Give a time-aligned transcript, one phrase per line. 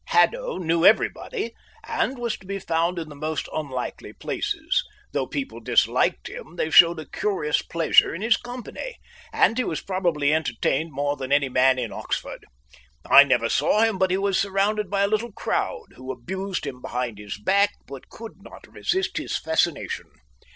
[0.07, 1.53] Haddo knew everybody
[1.87, 4.83] and was to be found in the most unlikely places.
[5.11, 8.95] Though people disliked him, they showed a curious pleasure in his company,
[9.31, 12.47] and he was probably entertained more than any man in Oxford.
[13.05, 16.81] I never saw him but he was surrounded by a little crowd, who abused him
[16.81, 20.07] behind his back, but could not resist his fascination.